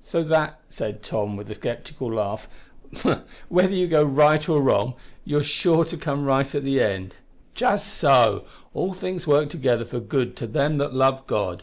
"So 0.00 0.24
that" 0.24 0.58
said 0.68 1.04
Tom, 1.04 1.36
with 1.36 1.48
a 1.48 1.54
sceptical 1.54 2.12
laugh, 2.12 2.48
"whether 3.48 3.72
you 3.72 3.86
go 3.86 4.02
right 4.02 4.42
or 4.48 4.58
go 4.58 4.64
wrong, 4.66 4.94
you 5.24 5.38
are 5.38 5.42
sure 5.44 5.84
to 5.84 5.96
come 5.96 6.24
right 6.24 6.52
in 6.52 6.64
the 6.64 6.80
end!" 6.80 7.14
"Just 7.54 7.86
so! 7.86 8.44
`_All_ 8.74 8.96
things 8.96 9.24
work 9.24 9.50
together 9.50 9.84
for 9.84 10.00
good 10.00 10.34
to 10.38 10.48
them 10.48 10.78
that 10.78 10.94
love 10.94 11.28
God.'" 11.28 11.62